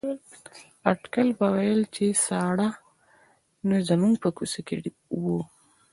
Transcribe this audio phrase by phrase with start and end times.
[0.91, 2.69] اټکل به ویل چې ساړه
[3.67, 4.75] نو زموږ په کوڅه کې
[5.21, 5.39] وو.